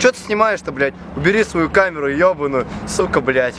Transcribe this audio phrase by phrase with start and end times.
[0.00, 0.94] Че ты снимаешь-то, блядь?
[1.14, 3.54] Убери свою камеру, ебаную, сука, блядь.